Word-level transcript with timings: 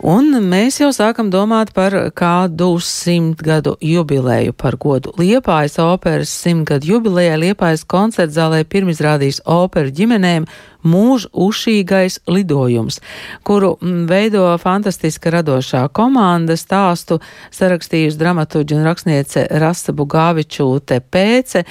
Un 0.00 0.32
mēs 0.48 0.78
jau 0.80 0.88
sākam 0.96 1.28
domāt 1.28 1.74
par 1.76 1.92
kādu 2.16 2.70
simtgadu 2.80 3.74
jubileju 3.84 4.54
par 4.56 4.78
godu. 4.80 5.12
Liepājas 5.20 5.76
operas 5.84 6.32
simtgadu 6.32 6.94
jubilejai 6.94 7.36
Liepājas 7.42 7.84
koncertzālē 7.84 8.62
pirmizrādīs 8.64 9.42
operu 9.44 9.92
ģimenēm 9.92 10.48
mūžu 10.86 11.28
ušīgais 11.32 12.20
lidojums, 12.30 13.00
kuru 13.44 13.74
mm, 13.80 14.06
veido 14.08 14.44
fantastiska 14.60 15.32
radošā 15.34 15.82
komanda 15.92 16.56
stāstu 16.56 17.20
sarakstījusi 17.54 18.18
dramatuģi 18.20 18.78
un 18.78 18.86
rakstniece 18.88 19.46
Rasa 19.60 19.92
Bugāvičūte 19.96 21.00
Pēce 21.12 21.64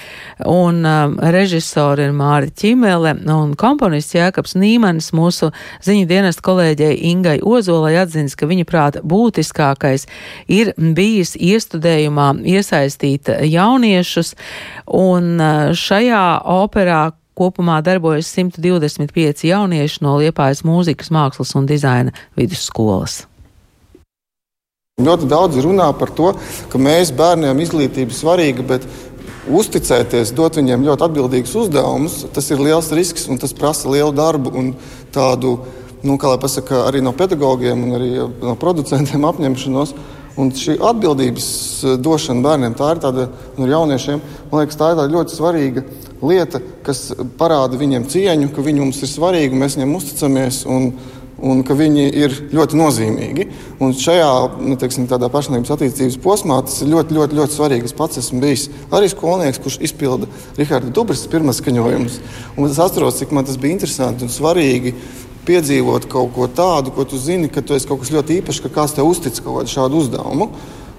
un 0.45 0.83
um, 0.85 1.17
režisori 1.33 2.05
ir 2.05 2.15
Māri 2.15 2.53
Ķimele 2.53 3.15
un 3.33 3.55
komponists 3.59 4.17
Jēkabs 4.17 4.55
Nīmanis 4.59 5.11
mūsu 5.17 5.51
ziņu 5.85 6.09
dienestu 6.09 6.45
kolēģei 6.45 6.99
Ingai 7.09 7.39
Ozolai 7.41 7.95
atzins, 8.19 8.35
ka 8.35 8.47
viņa 8.49 8.65
prāta 8.67 9.01
būtiskākais 9.03 10.07
ir 10.47 10.73
bijis 10.77 11.35
iestudējumā 11.35 12.33
iesaistīt 12.43 13.29
jauniešus 13.47 14.35
un 14.87 15.39
uh, 15.39 15.71
šajā 15.73 16.43
operā 16.43 17.11
Kopumā 17.39 17.77
darbojas 17.79 18.27
125 18.35 19.45
jaunieši 19.47 20.01
no 20.03 20.17
Liepājas 20.19 20.65
mūzikas, 20.67 21.07
mākslas 21.07 21.53
un 21.55 21.69
dizaina 21.69 22.11
vidusskolas. 22.35 23.21
Ļoti 24.99 25.29
daudz 25.31 25.61
runā 25.63 25.85
par 25.95 26.11
to, 26.11 26.33
ka 26.67 26.81
mēs 26.83 27.13
bērniem 27.15 27.61
izglītība 27.63 28.11
svarīga, 28.11 28.65
bet 28.67 28.83
uzticēties, 29.47 30.33
dot 30.35 30.59
viņiem 30.59 30.83
ļoti 30.89 31.07
atbildīgus 31.07 31.55
uzdevumus, 31.61 32.25
tas 32.35 32.51
ir 32.51 32.59
liels 32.59 32.91
risks 32.91 33.29
un 33.31 33.39
tas 33.39 33.55
prasa 33.55 33.87
lielu 33.87 34.11
darbu 34.11 34.51
un 34.59 34.73
tādu, 35.15 35.61
nu, 36.03 36.17
pasaka, 36.19 36.85
arī 36.87 37.01
no 37.03 37.13
pedagogiem 37.13 37.83
un 37.83 37.97
arī 37.99 38.13
no 38.19 38.55
producentiem 38.59 39.27
apņemšanos. 39.29 39.93
Un 40.39 40.53
šī 40.55 40.77
atbildības 40.87 41.47
došana 41.99 42.43
bērniem, 42.45 42.75
tā 42.79 42.93
ir 42.93 43.01
tāda 43.03 43.25
nu, 43.57 43.65
jauniešiem, 43.67 44.21
man 44.51 44.61
liekas, 44.61 44.77
tā 44.79 44.93
ir 44.93 45.11
ļoti 45.11 45.35
svarīga 45.35 45.83
lieta, 46.23 46.61
kas 46.85 47.09
parāda 47.39 47.79
viņiem 47.79 48.07
cieņu, 48.07 48.51
ka 48.55 48.63
viņi 48.63 48.85
mums 48.85 49.01
ir 49.03 49.11
svarīgi, 49.11 49.59
mēs 49.59 49.75
viņiem 49.75 49.97
uzticamies. 49.99 50.61
Un, 50.69 50.93
un 51.41 51.61
ka 51.63 51.75
viņi 51.77 52.05
ir 52.19 52.35
ļoti 52.51 52.77
nozīmīgi. 52.79 53.45
Un 53.83 53.93
šajā 53.95 54.29
nu, 54.59 54.75
teiksim, 54.79 55.07
pašnāvības 55.09 55.71
attīstības 55.75 56.19
posmā 56.23 56.59
tas 56.65 56.81
ir 56.83 56.91
ļoti, 56.93 57.15
ļoti, 57.15 57.39
ļoti 57.39 57.55
svarīgi. 57.55 57.89
Es 57.89 57.95
pats 57.95 58.19
esmu 58.21 58.41
bijis 58.43 58.67
arī 58.95 59.09
skolnieks, 59.11 59.61
kurš 59.63 59.79
izpilda 59.87 60.29
Rahāda 60.59 60.91
Dubras 60.93 61.25
pirmās 61.31 61.61
skaņojumus. 61.63 62.19
Es 62.67 62.83
atceros, 62.83 63.19
cik 63.21 63.33
man 63.35 63.47
tas 63.47 63.59
bija 63.61 63.77
interesanti 63.77 64.27
un 64.27 64.33
svarīgi. 64.33 64.95
Piedzīvot 65.49 66.05
kaut 66.11 66.35
ko 66.35 66.45
tādu, 66.45 66.93
ko 66.93 67.07
tu 67.09 67.17
zini, 67.17 67.49
ka 67.49 67.63
tu 67.65 67.73
esi 67.73 67.89
kaut 67.89 68.03
kas 68.03 68.13
ļoti 68.13 68.37
īpašs, 68.39 68.61
ka 68.61 68.73
kāds 68.75 68.93
tev 68.97 69.09
uztic 69.09 69.41
kaut 69.41 69.63
kādu 69.63 69.73
šādu 69.73 70.03
uzdevumu. 70.03 70.51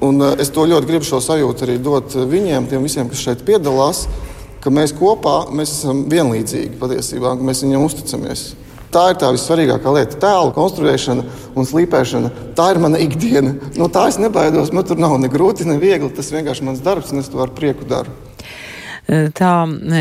Un 0.03 0.25
es 0.41 0.51
to 0.51 0.65
ļoti 0.67 0.89
gribu 0.89 1.07
šo 1.07 1.21
sajūtu 1.23 1.67
arī 1.67 1.79
dot 1.79 2.17
viņiem, 2.17 2.67
tiem 2.71 2.83
visiem, 2.89 3.09
kas 3.13 3.23
šeit 3.23 3.47
piedalās 3.47 4.07
ka 4.61 4.73
mēs 4.73 4.93
kopā 4.97 5.51
mēs 5.57 5.73
esam 5.79 6.05
vienlīdzīgi 6.11 6.77
patiesībā, 6.81 7.37
ka 7.37 7.47
mēs 7.47 7.65
viņam 7.65 7.87
uzticamies. 7.87 8.45
Tā 8.91 9.05
ir 9.13 9.21
tā 9.23 9.29
vissvarīgākā 9.31 9.93
lieta. 9.95 10.19
Tēlu 10.19 10.51
konstruēšana 10.57 11.25
un 11.55 11.69
slīpēšana. 11.69 12.31
Tā 12.59 12.73
ir 12.73 12.81
mana 12.83 12.99
ikdiena. 12.99 13.53
No 13.79 13.87
tā 13.87 14.09
es 14.11 14.19
nebaidos. 14.19 14.73
Man 14.75 14.89
tur 14.89 14.99
nav 14.99 15.15
ne 15.23 15.31
grūti, 15.31 15.69
ne 15.69 15.77
viegli. 15.79 16.11
Tas 16.17 16.33
vienkārši 16.35 16.67
mans 16.67 16.83
darbs, 16.83 17.13
un 17.15 17.23
es 17.23 17.31
to 17.31 17.39
ar 17.39 17.53
prieku 17.55 17.87
daru. 17.87 18.11
Tā 19.11 19.55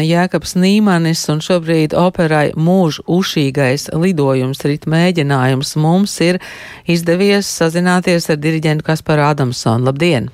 Jēkabs 0.05 0.52
Nīmanis 0.59 1.23
un 1.33 1.39
šobrīd 1.41 1.95
operai 1.97 2.52
mūžu 2.53 3.02
ušīgais 3.09 3.88
lidojums, 3.97 4.61
rit 4.69 4.85
mēģinājums 4.85 5.73
mums 5.81 6.13
ir 6.21 6.38
izdevies 6.85 7.49
sazināties 7.49 8.30
ar 8.30 8.37
diriģentu 8.37 8.85
Kasparu 8.85 9.25
Adamsonu. 9.31 9.89
Labdien! 9.89 10.30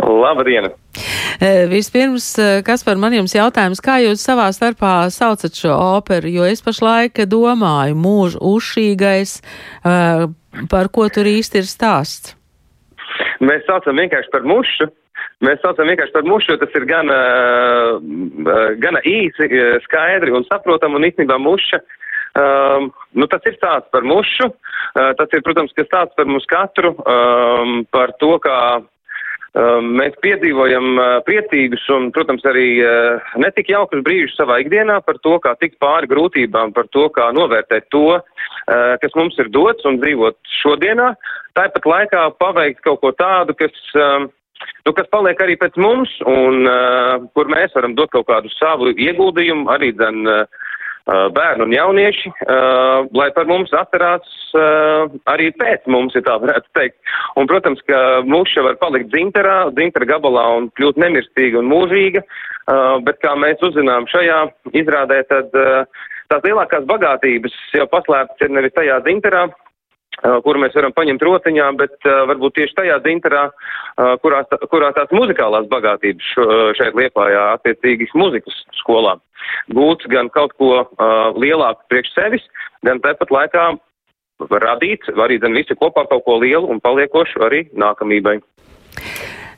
Labdien! 0.00 0.70
E, 1.36 1.66
vispirms, 1.68 2.30
e, 2.40 2.48
kas 2.64 2.84
par 2.86 2.96
man 2.96 3.12
jums 3.12 3.34
jautājums, 3.36 3.82
kā 3.84 3.98
jūs 4.06 4.24
savā 4.24 4.48
starpā 4.56 5.10
saucat 5.12 5.56
šo 5.56 5.76
operu, 5.98 6.32
jo 6.32 6.48
es 6.48 6.64
pašlaik 6.64 7.26
domāju, 7.28 7.98
mūžu 8.00 8.40
uzšīgais, 8.40 9.36
e, 9.36 9.96
par 10.72 10.88
ko 10.88 11.10
tur 11.12 11.28
īsti 11.28 11.60
ir 11.60 11.68
stāsts? 11.68 12.32
Mēs 13.44 13.68
saucam 13.68 14.00
vienkārši 14.00 14.32
par 14.32 14.48
mušu. 14.48 14.88
Mēs 15.44 15.60
saucam 15.62 15.90
vienkārši 15.90 16.14
par 16.14 16.24
mušu, 16.24 16.56
tas 16.60 16.72
ir 16.78 16.86
gan, 16.88 17.10
gan 18.80 18.98
īsi, 19.04 19.48
skaidri 19.84 20.32
un 20.32 20.46
saprotam, 20.48 20.96
un 20.96 21.04
īstenībā 21.08 21.36
muša. 21.42 21.82
Um, 22.36 22.90
nu, 23.16 23.24
tas 23.32 23.44
ir 23.48 23.54
stāsts 23.56 23.88
par 23.92 24.04
mušu. 24.04 24.50
Uh, 24.50 25.12
tas 25.16 25.32
ir, 25.32 25.40
protams, 25.44 25.72
stāsts 25.72 26.16
par 26.18 26.28
mums 26.28 26.44
katru, 26.50 26.92
um, 27.00 27.78
par 27.92 28.12
to, 28.20 28.34
kā 28.44 28.58
Um, 29.56 29.94
mēs 29.96 30.12
piedzīvojam 30.20 30.98
uh, 31.00 31.04
priecīgus 31.24 31.80
un, 31.94 32.10
protams, 32.12 32.42
arī 32.44 32.74
uh, 32.84 33.28
netik 33.40 33.70
jaukus 33.72 34.02
brīžus 34.04 34.34
savā 34.36 34.58
ikdienā 34.60 34.98
par 35.06 35.16
to, 35.24 35.38
kā 35.40 35.54
tikt 35.56 35.78
pāri 35.80 36.10
grūtībām, 36.10 36.74
par 36.76 36.90
to, 36.92 37.06
kā 37.14 37.30
novērtēt 37.32 37.86
to, 37.94 38.18
uh, 38.18 38.90
kas 39.00 39.16
mums 39.16 39.38
ir 39.40 39.48
dots 39.54 39.88
un 39.88 39.96
dzīvot 40.02 40.36
šodienā. 40.58 41.14
Tāpat 41.56 41.88
laikā 41.88 42.26
paveikt 42.36 42.84
kaut 42.84 43.00
ko 43.00 43.14
tādu, 43.16 43.56
kas, 43.56 43.72
um, 43.96 44.28
nu, 44.86 44.92
kas 44.96 45.08
paliek 45.12 45.40
arī 45.42 45.56
pēc 45.60 45.76
mums 45.80 46.12
un 46.26 46.68
kur 47.34 47.50
mēs 47.52 47.74
varam 47.76 47.96
dot 47.98 48.12
kaut 48.14 48.28
kādu 48.30 48.52
savu 48.56 48.92
ieguldījumu 48.94 49.68
arī 49.72 49.92
dzen 49.96 50.24
bērnu 51.06 51.68
un 51.68 51.72
jaunieši, 51.74 52.32
lai 53.14 53.28
par 53.34 53.46
mums 53.46 53.70
atcerās 53.78 54.26
arī 55.30 55.52
pēc 55.54 55.86
mums, 55.86 56.16
ja 56.18 56.22
tā 56.26 56.34
varētu 56.42 56.66
teikt. 56.74 56.96
Un, 57.38 57.46
protams, 57.46 57.82
ka 57.86 58.26
mūša 58.26 58.64
var 58.66 58.78
palikt 58.80 59.12
dzinterā, 59.12 59.70
dzintara 59.76 60.08
gabalā 60.16 60.46
un 60.58 60.66
kļūt 60.78 60.98
nemirstīga 60.98 61.60
un 61.62 61.70
mūžīga, 61.70 62.24
bet 63.06 63.22
kā 63.22 63.36
mēs 63.38 63.62
uzzinām 63.62 64.08
šajā 64.10 64.40
izrādē, 64.82 65.22
tad 65.30 65.54
tās 66.32 66.42
lielākās 66.42 66.88
bagātības 66.90 67.54
jau 67.76 67.86
paslēptas 67.92 68.42
ir 68.42 68.56
nevis 68.58 68.74
tajā 68.74 68.98
dzinterā, 69.06 69.46
kuru 70.44 70.62
mēs 70.62 70.74
varam 70.76 70.94
paņemt 70.96 71.22
rotiņā, 71.28 71.68
bet 71.80 71.96
uh, 72.08 72.24
varbūt 72.30 72.56
tieši 72.58 72.78
tajā 72.80 72.98
dzinterā, 73.04 73.44
uh, 73.50 74.14
kurā, 74.22 74.42
kurā 74.72 74.92
tās 74.96 75.12
muzikālās 75.12 75.68
bagātības 75.72 76.32
šeit 76.78 76.96
liepājā 76.96 77.42
attiecīgi 77.58 78.08
muzikas 78.16 78.64
skolā 78.80 79.18
gūts 79.74 80.06
gan 80.10 80.30
kaut 80.34 80.54
ko 80.60 80.72
uh, 80.82 80.88
lielāku 81.38 81.84
priekš 81.90 82.14
sevis, 82.14 82.46
gan 82.86 83.00
tāpat 83.04 83.32
laikā 83.34 83.66
radīt, 84.62 85.06
arī 85.16 85.38
gan 85.40 85.56
visi 85.56 85.76
kopā 85.78 86.06
kaut 86.10 86.24
ko 86.26 86.38
lielu 86.42 86.68
un 86.68 86.82
paliekošu 86.84 87.44
arī 87.46 87.66
nākamībai. 87.72 88.38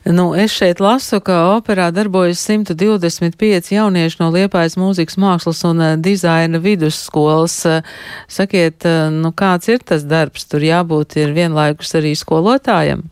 Nu, 0.09 0.31
es 0.33 0.55
šeit 0.57 0.79
lasu, 0.81 1.19
ka 1.21 1.35
operā 1.53 1.91
darbojas 1.93 2.41
125 2.49 3.67
jaunieši 3.75 4.17
no 4.23 4.31
Liepājas 4.33 4.79
mūzikas 4.81 5.19
mākslas 5.21 5.59
un 5.69 5.83
uh, 5.85 5.97
dizaina 6.01 6.57
vidusskolas. 6.65 7.59
Uh, 7.69 7.91
sakiet, 8.25 8.87
uh, 8.89 9.11
nu, 9.13 9.35
kāds 9.37 9.69
ir 9.69 9.85
tas 9.85 10.07
darbs? 10.09 10.47
Tur 10.49 10.65
jābūt 10.65 11.19
ir 11.21 11.35
vienlaikus 11.37 11.93
arī 12.01 12.15
skolotājiem. 12.17 13.03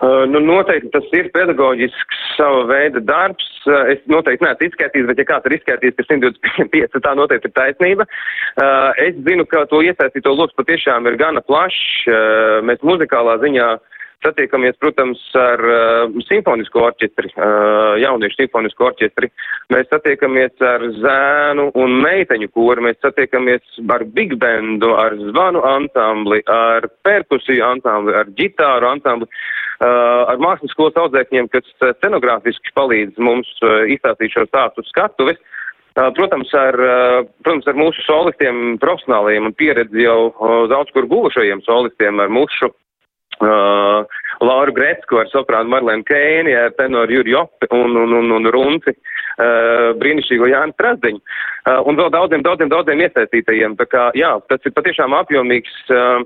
Uh, 0.00 0.24
nu, 0.26 0.40
noteikti 0.42 0.90
tas 0.96 1.06
ir 1.14 1.30
pedagoģisks 1.36 2.24
sava 2.34 2.64
veida 2.72 3.04
darbs. 3.12 3.46
Uh, 3.68 3.92
es 3.94 4.02
noteikti 4.10 4.42
neesmu 4.42 4.72
izskaidrojis, 4.72 5.06
bet 5.12 5.22
ja 5.22 5.28
kāds 5.28 5.46
ir 5.46 5.56
izskaidrojis, 5.60 5.98
ka 6.00 6.08
125, 6.08 6.98
tā 7.06 7.14
noteikti 7.14 7.46
ir 7.46 7.54
taisnība. 7.60 8.08
Uh, 8.56 8.90
es 9.06 9.14
zinu, 9.22 9.46
ka 9.46 9.62
to 9.70 9.84
iesaistīto 9.86 10.34
lokus 10.34 10.58
patiešām 10.58 11.06
ir 11.06 11.20
gana 11.20 11.46
plašs. 11.46 12.10
Mēs 12.66 12.82
muzikālā 12.82 13.38
ziņā 13.44 13.70
uh, 13.76 13.89
Satiekamies, 14.20 14.76
protams, 14.76 15.20
ar 15.32 15.62
uh, 15.64 16.16
simfonisko 16.26 16.82
orķestri, 16.90 17.30
uh, 17.38 17.94
jauniešu 18.02 18.36
simfonisko 18.42 18.90
orķestri. 18.90 19.30
Mēs 19.72 19.86
satiekamies 19.88 20.60
ar 20.60 20.84
zēnu 20.98 21.70
un 21.80 21.94
meiteņu 22.04 22.50
koru, 22.52 22.84
mēs 22.84 22.98
satiekamies 23.00 23.78
ar 23.88 24.04
big 24.18 24.34
bandu, 24.42 24.90
ar 25.00 25.16
zvanu 25.22 25.62
ansambli, 25.64 26.42
ar 26.52 26.84
perkusiju 27.08 27.64
ansambli, 27.64 28.12
ar 28.20 28.28
ģitāru 28.36 28.90
ansambli, 28.90 29.30
uh, 29.30 30.28
ar 30.28 30.42
mākslas 30.44 30.76
skolas 30.76 31.00
audzēkņiem, 31.00 31.48
kas 31.56 31.72
scenogrāfiski 31.80 32.76
palīdz 32.76 33.16
mums 33.24 33.48
uh, 33.64 33.88
izstāstīt 33.88 34.36
šo 34.36 34.44
stāstu 34.50 34.84
skatuves. 34.90 35.40
Uh, 35.96 36.10
protams, 36.14 36.52
ar, 36.54 36.76
uh, 36.76 37.24
protams, 37.40 37.72
ar 37.72 37.80
mūsu 37.80 38.04
solistiem, 38.04 38.76
profesionāliem 38.84 39.48
un 39.48 39.56
pieredzi 39.56 40.04
jau 40.04 40.28
uh, 40.28 40.68
daudz 40.68 40.92
kur 40.92 41.08
guvušajiem 41.08 41.64
solistiem, 41.64 42.20
ar 42.20 42.28
mūsu 42.28 42.68
Uh, 43.40 44.04
Lauru 44.44 44.72
Gretsku 44.76 45.16
ar 45.20 45.28
soprānu 45.32 45.72
Marlēnu 45.72 46.04
Kēni, 46.08 46.52
ar 46.56 46.74
tenoru 46.76 47.14
Juri 47.18 47.32
Jopi 47.32 47.68
un, 47.72 47.94
un, 47.96 48.12
un, 48.18 48.34
un 48.36 48.48
Runci, 48.52 48.92
uh, 48.92 49.92
brīnišķīgo 50.00 50.48
Jānu 50.50 50.76
Trasdeņu, 50.76 51.20
uh, 51.20 51.78
un 51.88 51.96
vēl 51.96 52.10
daudziem, 52.12 52.44
daudziem, 52.44 52.68
daudziem 52.72 53.00
iesaistītajiem. 53.06 53.78
Tā 53.80 53.86
kā, 53.88 54.06
jā, 54.16 54.34
tas 54.52 54.68
ir 54.68 54.74
patiešām 54.76 55.16
apjomīgs, 55.16 55.72
uh, 55.88 56.20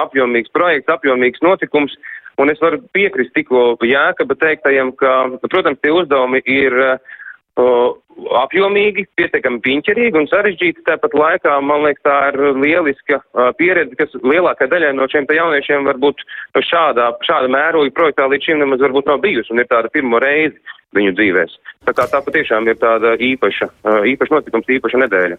apjomīgs 0.00 0.52
projekts, 0.56 0.92
apjomīgs 0.96 1.44
notikums, 1.44 1.96
un 2.40 2.52
es 2.52 2.60
varu 2.64 2.80
piekrist 2.96 3.36
tikko 3.36 3.74
Jākaba 3.84 4.36
teiktajiem, 4.40 4.94
ka, 4.96 5.14
protams, 5.48 5.80
tie 5.84 5.92
uzdevumi 5.92 6.40
ir 6.44 6.80
uh, 6.80 7.16
apjomīgi, 7.56 9.06
pietiekami 9.18 9.60
piņķerīgi 9.64 10.20
un 10.20 10.28
sarežģīti. 10.30 10.84
Tāpat 10.86 11.16
laikā, 11.16 11.56
man 11.64 11.84
liekas, 11.84 12.04
tā 12.06 12.16
ir 12.30 12.38
lieliska 12.62 13.18
uh, 13.20 13.50
pieredze, 13.58 13.96
kas 13.98 14.14
lielākai 14.22 14.68
daļai 14.72 14.94
no 14.96 15.08
šiem 15.12 15.28
jauniešiem 15.28 15.88
varbūt 15.88 16.24
šādā, 16.64 17.10
šāda 17.26 17.50
mēroga 17.52 17.92
projektā 17.96 18.28
līdz 18.30 18.48
šim 18.48 18.62
nemaz 18.64 18.82
varbūt 18.84 19.10
nav 19.10 19.20
bijusi 19.24 19.52
un 19.52 19.62
ir 19.62 19.68
tāda 19.70 19.92
pirmo 19.92 20.20
reizi 20.22 20.56
viņu 20.96 21.12
dzīvēs. 21.18 21.58
Tā 21.84 21.92
kā 21.96 22.06
tā 22.08 22.22
patiešām 22.24 22.68
ir 22.70 22.78
tāda 22.80 23.16
īpaša, 23.20 23.68
uh, 23.68 24.00
īpaša 24.08 24.38
notikums, 24.38 24.72
īpaša 24.78 25.02
nedēļa. 25.04 25.38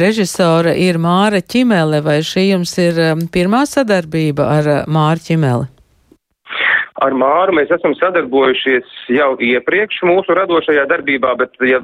Režisora 0.00 0.74
ir 0.80 0.98
Māra 1.02 1.42
Ķimele, 1.42 2.02
vai 2.02 2.18
šī 2.26 2.50
jums 2.50 2.74
ir 2.82 3.00
pirmā 3.34 3.62
sadarbība 3.70 4.50
ar 4.58 4.74
Māru 4.90 5.22
Ķimeli? 5.28 5.75
Ar 7.04 7.12
Māru 7.12 7.52
mēs 7.56 7.72
esam 7.74 7.92
sadarbojušies 7.98 8.94
jau 9.12 9.34
iepriekš 9.42 10.00
mūsu 10.08 10.36
radošajā 10.38 10.86
darbībā, 10.88 11.34
bet, 11.40 11.52
ja, 11.68 11.82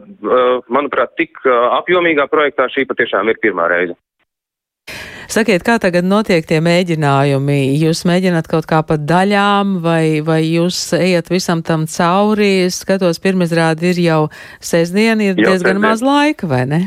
manuprāt, 0.72 1.12
tik 1.20 1.42
apjomīgā 1.48 2.28
projektā 2.32 2.70
šī 2.72 2.86
patiešām 2.88 3.28
ir 3.28 3.40
pirmā 3.42 3.68
reize. 3.72 3.98
Sakiet, 5.32 5.62
kā 5.64 5.78
tagad 5.80 6.04
notiek 6.04 6.44
tie 6.44 6.58
mēģinājumi? 6.60 7.60
Jūs 7.80 8.02
mēģināt 8.08 8.50
kaut 8.52 8.66
kā 8.68 8.82
pa 8.84 8.98
daļām, 9.00 9.78
vai, 9.80 10.20
vai 10.24 10.42
jūs 10.44 10.80
ejat 10.98 11.30
visam 11.32 11.62
tam 11.64 11.86
cauri? 11.88 12.68
Skatos, 12.68 13.20
pirmizrādi 13.22 13.94
ir 13.94 14.00
jau 14.02 14.18
sestdien, 14.60 15.22
ir 15.24 15.32
jau 15.32 15.46
diezgan 15.46 15.78
sestdien. 15.78 15.84
maz 15.86 16.04
laika, 16.04 16.50
vai 16.50 16.66
ne? 16.68 16.82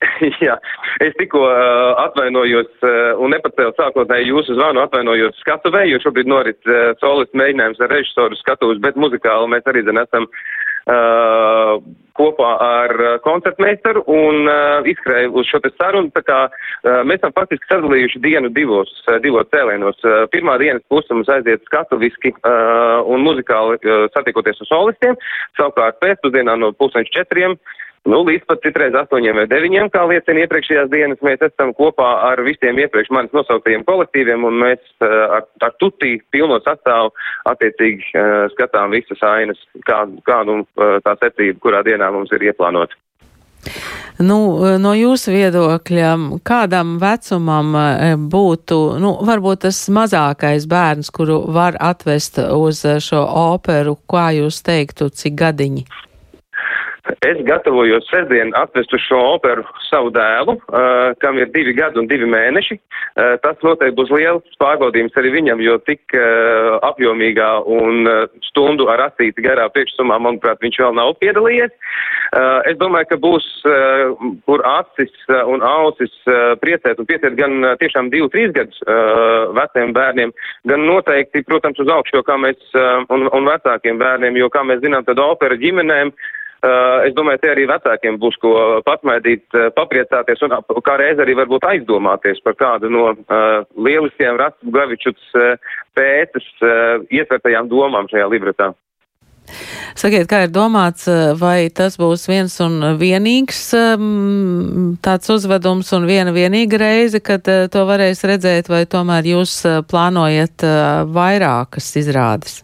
Jā, 0.46 0.56
es 1.04 1.12
tikko 1.18 1.42
uh, 1.44 1.92
atvainojos 2.06 2.70
uh, 2.80 3.20
un 3.20 3.34
nepacēlu 3.34 3.74
sākotnēji 3.76 4.30
jūsu 4.30 4.56
zvanu, 4.56 4.80
atvainojos 4.86 5.36
skatuvē, 5.42 5.84
jo 5.90 6.00
šobrīd 6.00 6.30
norit 6.30 6.60
uh, 6.68 6.94
solis 7.02 7.28
mēģinājums 7.36 7.82
ar 7.84 7.92
režisoru 7.92 8.38
skatuves, 8.40 8.80
bet 8.80 8.96
muzikāli 9.00 9.50
mēs 9.52 9.68
arī 9.68 9.82
zin 9.84 10.00
esam 10.00 10.24
uh, 10.24 11.74
kopā 12.16 12.52
ar 12.64 12.94
koncertmeistaru 13.26 14.06
un 14.08 14.48
uh, 14.48 14.88
izskrēju 14.88 15.34
uz 15.36 15.50
šo 15.52 15.60
te 15.66 15.72
sarunu. 15.74 16.08
Tā 16.16 16.24
kā 16.24 16.38
uh, 16.48 17.02
mēs 17.04 17.20
esam 17.20 17.36
faktiski 17.36 17.68
sadalījuši 17.68 18.22
dienu 18.24 18.52
divos, 18.56 18.94
uh, 19.04 19.18
divos 19.20 19.52
cēlienos. 19.52 20.00
Uh, 20.00 20.24
pirmā 20.32 20.56
dienas 20.64 20.86
puse 20.88 21.12
mums 21.12 21.28
aiziet 21.36 21.60
skatuviski 21.68 22.32
uh, 22.38 23.04
un 23.04 23.28
muzikāli 23.28 23.76
uh, 23.84 24.08
satiekoties 24.16 24.64
ar 24.64 24.72
solistiem, 24.72 25.20
savukārt 25.60 26.00
pēcpusdienā 26.00 26.56
no 26.64 26.72
pusdienas 26.80 27.12
četriem. 27.12 27.60
Uh, 27.60 27.76
Nu, 28.08 28.22
līdz 28.24 28.46
pat 28.48 28.62
citreiz 28.64 28.94
astoņiem 28.96 29.36
vai 29.36 29.44
deviņiem, 29.50 29.90
kā 29.92 30.06
liecina 30.08 30.46
iepriekšējās 30.46 30.88
dienas, 30.88 31.20
mēs 31.20 31.42
esam 31.44 31.74
kopā 31.76 32.08
ar 32.30 32.40
visiem 32.46 32.78
iepriekš 32.80 33.10
manis 33.12 33.34
nosauktajiem 33.36 33.84
kolektīviem, 33.84 34.46
un 34.48 34.56
mēs 34.62 34.80
uh, 35.04 35.36
ar, 35.36 35.44
ar 35.60 35.76
tutī 35.82 36.14
pilno 36.32 36.56
sastāvu 36.64 37.12
attiecīgi 37.52 38.08
uh, 38.14 38.48
skatām 38.54 38.96
visas 38.96 39.20
ainas, 39.34 39.60
kādu, 39.84 40.16
kādu 40.24 40.62
uh, 40.62 40.96
tā 41.04 41.16
secību, 41.20 41.60
kurā 41.60 41.84
dienā 41.84 42.08
mums 42.16 42.32
ir 42.32 42.48
ieplānota. 42.48 42.96
Nu, 44.20 44.38
no 44.80 44.96
jūsu 44.96 45.32
viedokļa, 45.36 46.16
kādam 46.44 46.96
vecumam 47.00 47.74
būtu, 48.32 48.78
nu, 49.00 49.14
varbūt 49.28 49.66
tas 49.68 49.80
mazākais 49.92 50.64
bērns, 50.68 51.12
kuru 51.12 51.42
var 51.52 51.76
atvest 51.80 52.40
uz 52.40 52.80
šo 53.04 53.26
operu, 53.52 53.98
kā 54.08 54.30
jūs 54.40 54.64
teiktu, 54.64 55.12
cik 55.12 55.36
gadiņi? 55.44 55.84
Es 57.24 57.38
gatavojos 57.46 58.06
sestdien 58.10 58.52
atvest 58.58 58.92
uz 58.94 59.02
šo 59.04 59.18
operu 59.34 59.64
savu 59.88 60.12
dēlu, 60.14 60.56
uh, 60.58 61.10
kam 61.22 61.38
ir 61.40 61.50
divi 61.54 61.74
gadi 61.76 62.00
un 62.00 62.08
divi 62.10 62.28
mēneši. 62.30 62.76
Uh, 62.76 63.34
tas 63.44 63.58
noteikti 63.66 63.96
būs 63.98 64.12
liels 64.14 64.58
pārbaudījums 64.62 65.16
arī 65.18 65.32
viņam, 65.34 65.62
jo 65.64 65.76
tik 65.88 66.14
uh, 66.16 66.78
apjomīgā 66.86 67.50
un 67.66 68.08
uh, 68.08 68.22
stundu 68.50 68.88
ar 68.92 69.06
asīti 69.08 69.44
garā 69.44 69.68
priekšsumā, 69.74 70.18
manuprāt, 70.22 70.60
viņš 70.62 70.80
vēl 70.84 70.96
nav 70.98 71.14
piedalījies. 71.22 71.74
Uh, 72.30 72.60
es 72.70 72.78
domāju, 72.80 73.10
ka 73.10 73.20
būs, 73.22 73.46
uh, 73.66 74.26
kur 74.46 74.64
acis 74.68 75.14
un 75.50 75.64
ausis 75.66 76.12
uh, 76.30 76.54
priecēt 76.62 77.00
un 77.02 77.08
pieciet 77.08 77.38
gan 77.38 77.58
uh, 77.64 77.76
tiešām 77.80 78.12
divu, 78.14 78.30
trīs 78.32 78.52
gadus 78.56 78.82
uh, 78.86 79.50
veciem 79.56 79.94
bērniem, 79.96 80.34
gan 80.70 80.84
noteikti, 80.86 81.46
protams, 81.48 81.80
uz 81.82 81.90
augšu, 81.90 82.20
jo 82.20 82.26
kā 82.26 82.38
mēs, 82.38 82.60
uh, 82.76 83.00
un, 83.10 83.26
un 83.34 83.48
vecākiem 83.50 83.98
bērniem, 83.98 84.38
jo, 84.38 84.50
kā 84.52 84.62
mēs 84.66 84.84
zinām, 84.84 85.06
tad 85.08 85.22
opera 85.22 85.58
ģimenēm, 85.58 86.12
Uh, 86.14 86.36
es 87.06 87.14
domāju, 87.16 87.40
te 87.40 87.50
arī 87.52 87.64
vecākiem 87.70 88.18
būs 88.20 88.36
ko 88.42 88.52
pasmaidīt, 88.84 89.46
uh, 89.56 89.70
papriecāties 89.76 90.42
un 90.44 90.56
kā 90.84 90.98
reiz 91.00 91.22
arī 91.22 91.36
varbūt 91.38 91.64
aizdomāties 91.70 92.42
par 92.44 92.56
kādu 92.60 92.90
no 92.92 93.06
uh, 93.14 93.64
lieliskiem 93.80 94.36
Rastu 94.40 94.72
Gavičuts 94.74 95.32
pētas 95.96 96.46
uh, 96.60 97.00
ietvertajām 97.08 97.70
domām 97.72 98.10
šajā 98.12 98.28
libretā. 98.28 98.72
Sakiet, 99.98 100.28
kā 100.30 100.44
ir 100.44 100.52
domāts, 100.54 101.08
vai 101.40 101.72
tas 101.74 101.96
būs 101.98 102.28
viens 102.30 102.54
un 102.62 102.92
vienīgs 103.00 103.64
um, 103.74 104.94
tāds 105.02 105.32
uzvedums 105.32 105.90
un 105.96 106.06
viena 106.06 106.30
vienīga 106.30 106.78
reize, 106.78 107.18
kad 107.24 107.42
to 107.42 107.84
varēs 107.88 108.22
redzēt, 108.30 108.70
vai 108.70 108.84
tomēr 108.86 109.32
jūs 109.32 109.58
plānojat 109.90 110.68
vairākas 111.10 111.94
izrādes? 111.98 112.60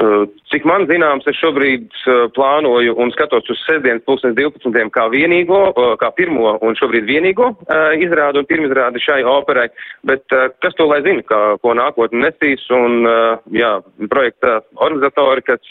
Uh, 0.00 0.22
cik 0.48 0.64
man 0.64 0.86
zināms, 0.88 1.26
es 1.28 1.36
šobrīd 1.36 1.90
uh, 2.08 2.22
plānoju 2.32 2.94
un 3.02 3.10
skatos 3.12 3.50
uz 3.52 3.58
sestdienas 3.66 4.00
pusnes 4.06 4.32
12. 4.38 4.88
kā 4.94 5.02
vienīgo, 5.12 5.58
uh, 5.74 5.90
kā 6.00 6.08
pirmo 6.16 6.54
un 6.64 6.78
šobrīd 6.78 7.04
vienīgo 7.04 7.50
izrādu 8.00 8.40
un 8.40 8.48
pirmizrādi 8.48 9.02
šai 9.04 9.18
operai, 9.28 9.66
bet 10.08 10.24
kas 10.64 10.76
to 10.78 10.86
lai 10.88 11.02
zina, 11.04 11.20
kā, 11.28 11.40
ko 11.60 11.74
nākotnē 11.76 12.30
nesīs 12.30 12.64
un, 12.74 13.04
jā, 13.54 13.70
projekta 14.12 14.60
organizatori, 14.76 15.44
kas 15.46 15.68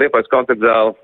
Liepais 0.00 0.28
koncertzāli 0.32 0.94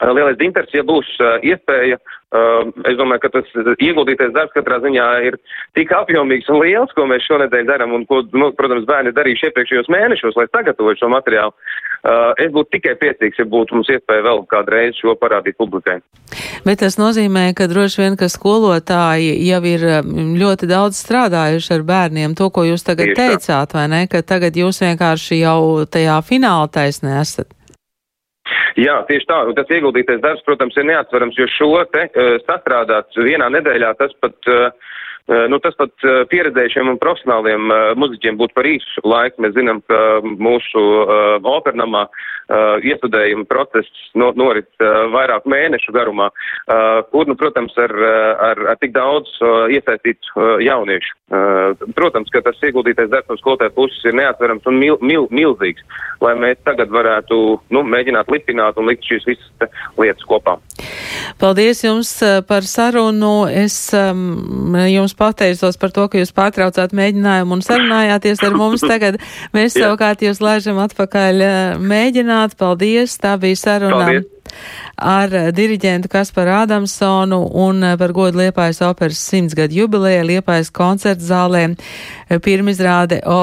lielais 0.00 0.40
inters, 0.46 0.72
ja 0.74 0.84
būs 0.86 1.08
iespēja 1.42 1.98
es 2.30 2.98
domāju, 2.98 3.24
ka 3.24 3.30
tas 3.34 3.76
ieguldītais 3.82 4.30
darbs 4.34 4.54
katrā 4.54 4.78
ziņā 4.84 5.06
ir 5.26 5.36
tik 5.74 5.90
apjomīgs 5.94 6.46
un 6.52 6.60
liels, 6.62 6.92
ko 6.94 7.06
mēs 7.10 7.26
šonedēļ 7.26 7.66
darām 7.66 7.96
un 7.96 8.06
ko, 8.06 8.20
nu, 8.38 8.52
protams, 8.54 8.86
bērni 8.86 9.10
darījuši 9.16 9.48
iepriekšējos 9.48 9.90
mēnešos, 9.90 10.38
lai 10.38 10.46
sagatavotu 10.52 11.02
šo 11.02 11.10
materiālu. 11.10 11.54
Es 12.40 12.54
būtu 12.54 12.76
tikai 12.76 12.94
priecīgs, 13.02 13.42
ja 13.42 13.48
būtu 13.50 13.76
mums 13.76 13.90
iespēja 13.90 14.24
vēl 14.28 14.44
kādu 14.50 14.76
reizi 14.76 15.02
šo 15.02 15.16
parādīt 15.18 15.58
publikai. 15.58 15.98
Bet 16.64 16.84
tas 16.84 17.00
nozīmē, 17.00 17.50
ka 17.58 17.66
droši 17.68 18.04
vien, 18.04 18.18
ka 18.20 18.30
skolotāji 18.30 19.34
jau 19.50 19.60
ir 19.66 19.86
ļoti 20.38 20.70
daudz 20.70 21.02
strādājuši 21.02 21.76
ar 21.76 21.86
bērniem. 21.90 22.38
To, 22.38 22.52
ko 22.54 22.64
jūs 22.68 22.86
tagad 22.86 23.10
Tieši 23.10 23.18
teicāt, 23.18 23.74
vai 23.74 23.88
ne, 23.90 24.04
ka 24.10 24.22
tagad 24.22 24.54
jūs 24.56 24.84
vienkārši 24.86 25.42
jau 25.42 25.82
tajā 25.90 26.20
fināla 26.30 26.70
taisnē 26.70 27.18
esat. 27.24 27.50
Jā, 28.80 29.00
tieši 29.08 29.28
tā. 29.28 29.40
Tas 29.58 29.72
ieguldītais 29.76 30.22
darbs, 30.22 30.44
protams, 30.46 30.76
ir 30.78 30.88
neatsverams, 30.88 31.36
jo 31.38 31.48
šo 31.52 31.72
te 31.92 32.06
uh, 32.08 32.36
sastrādāt 32.46 33.18
vienā 33.18 33.50
nedēļā 33.58 33.92
tas 34.00 34.16
pat. 34.22 34.38
Uh, 34.48 34.70
Nu, 35.30 35.60
tas 35.62 35.76
pat 35.78 35.92
pieredzējušiem 36.32 36.88
un 36.90 36.98
profesionāliem 36.98 37.70
uh, 37.70 37.92
muziķiem 38.00 38.38
būtu 38.40 38.56
par 38.56 38.66
īsu 38.66 39.02
laiku. 39.06 39.44
Mēs 39.44 39.54
zinām, 39.54 39.78
ka 39.86 39.98
mūsu 40.26 40.80
uh, 40.80 41.36
opernamā 41.46 42.06
uh, 42.08 42.82
iestudējuma 42.82 43.46
process 43.50 44.10
no, 44.18 44.32
norit 44.34 44.66
uh, 44.82 45.06
vairāku 45.14 45.52
mēnešu 45.52 45.94
garumā, 45.94 46.30
kur, 47.12 47.28
nu, 47.30 47.36
protams, 47.38 47.76
ar, 47.78 47.92
ar, 48.50 48.60
ar 48.72 48.78
tik 48.80 48.92
daudz 48.94 49.30
iesaistītu 49.74 50.44
jauniešu. 50.64 51.14
Protams, 51.96 52.30
ka 52.34 52.42
tas 52.46 52.58
ieguldītais 52.66 53.10
darbs 53.12 53.30
no 53.30 53.38
skolotāja 53.40 53.74
puses 53.74 54.02
ir 54.06 54.16
neatverams 54.18 54.66
un 54.70 54.78
mil, 54.82 54.98
mil, 55.02 55.28
milzīgs, 55.34 55.84
lai 56.22 56.34
mēs 56.38 56.60
tagad 56.66 56.92
varētu 56.94 57.40
nu, 57.74 57.84
mēģināt 57.86 58.30
lipināt 58.34 58.78
un 58.80 58.90
likt 58.90 59.06
šīs 59.06 59.28
visas 59.30 59.78
lietas 59.98 60.26
kopā. 60.30 60.58
Paldies 61.40 61.84
jums 61.84 62.12
par 62.48 62.66
sarunu. 62.68 63.46
Es 63.48 63.76
um, 63.96 64.76
jums 64.88 65.14
pateicos 65.18 65.78
par 65.80 65.94
to, 65.96 66.08
ka 66.10 66.20
jūs 66.20 66.34
pārtraucāt 66.36 66.94
mēģinājumu 66.96 67.58
un 67.58 67.64
sarunājāties 67.64 68.44
ar 68.46 68.58
mums. 68.58 68.84
Tagad 68.90 69.20
mēs 69.56 69.78
savukārt 69.78 70.24
jūs 70.26 70.42
laižam 70.44 70.82
atpakaļ 70.84 71.46
mēģināt. 71.80 72.58
Paldies, 72.60 73.16
tā 73.20 73.36
bija 73.40 73.62
saruna. 73.68 74.04
Paldies 74.04 74.36
ar 75.00 75.32
diriģentu 75.54 76.10
Kasparu 76.12 76.52
Adamsonu 76.60 77.40
un 77.62 77.84
par 77.98 78.12
godu 78.16 78.40
Liepājas 78.40 78.82
operas 78.84 79.20
simtsgadu 79.30 79.80
jubilēja 79.80 80.26
Liepājas 80.26 80.70
koncerta 80.74 81.24
zālē. 81.24 81.64
Pirmizrāde 82.44 83.20
o 83.26 83.40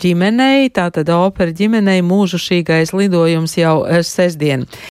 ģimenei, 0.00 0.70
tātad 0.74 1.10
opera 1.14 1.54
ģimenei 1.54 2.00
mūžu 2.02 2.40
šīgais 2.40 2.94
lidojums 2.96 3.58
jau 3.60 3.76
sestdien. 4.02 4.66